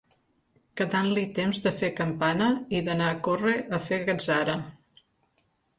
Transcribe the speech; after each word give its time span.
Quedant-li 0.81 1.25
temps 1.41 1.61
de 1.67 1.75
fer 1.83 1.91
campana 2.01 2.49
i 2.79 2.83
d'anar 2.89 3.13
a 3.13 3.21
córrer 3.29 3.57
a 3.81 3.85
fer 3.91 4.05
gatzara. 4.11 4.63